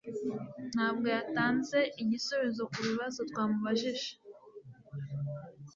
Ntabwo 0.73 1.05
yatanze 1.15 1.79
igisubizo 2.01 2.63
kubibazo 2.73 3.19
twamubajije. 3.29 4.09